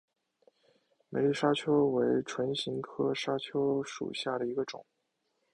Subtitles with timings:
[1.09, 4.83] 美丽沙穗为唇形科沙穗属下的一个种。